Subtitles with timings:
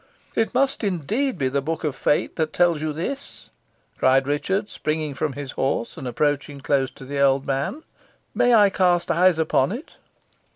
[0.33, 3.51] "It must indeed be the Book of Fate that tells you this,"
[3.99, 7.83] cried Richard, springing from his horse, and approaching close to the old man.
[8.33, 9.97] "May I cast eyes upon it?"